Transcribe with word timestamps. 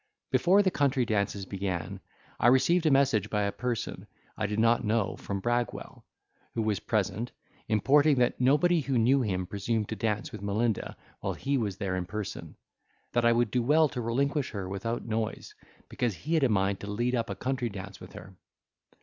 Before 0.31 0.63
the 0.63 0.71
country 0.71 1.05
dances 1.05 1.45
began, 1.45 1.99
I 2.39 2.47
received 2.47 2.87
a 2.87 2.89
message 2.89 3.29
by 3.29 3.43
a 3.43 3.51
person 3.51 4.07
I 4.35 4.47
did 4.47 4.57
not 4.57 4.83
know 4.83 5.15
from 5.15 5.39
Bragwell, 5.41 6.03
who 6.55 6.63
was 6.63 6.79
present, 6.79 7.29
importing 7.67 8.17
that 8.17 8.41
nobody 8.41 8.81
who 8.81 8.97
knew 8.97 9.21
him 9.21 9.45
presumed 9.45 9.89
to 9.89 9.95
dance 9.95 10.31
with 10.31 10.41
Melinda 10.41 10.97
while 11.19 11.33
he 11.33 11.55
was 11.55 11.77
there 11.77 11.95
in 11.95 12.07
person, 12.07 12.55
that 13.13 13.25
I 13.25 13.31
would 13.33 13.51
do 13.51 13.61
well 13.61 13.87
to 13.89 14.01
relinquish 14.01 14.49
her 14.49 14.67
without 14.67 15.05
noise, 15.05 15.53
because 15.87 16.15
he 16.15 16.33
had 16.33 16.43
a 16.43 16.49
mind 16.49 16.79
to 16.79 16.87
lead 16.89 17.13
up 17.13 17.29
a 17.29 17.35
country 17.35 17.69
dance 17.69 17.99
with 17.99 18.13
her. 18.13 18.33